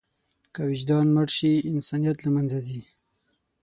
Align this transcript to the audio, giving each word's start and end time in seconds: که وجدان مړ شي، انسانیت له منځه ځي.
که 0.53 0.61
وجدان 0.69 1.07
مړ 1.15 1.27
شي، 1.37 1.51
انسانیت 1.71 2.17
له 2.21 2.29
منځه 2.35 2.57
ځي. 2.67 2.81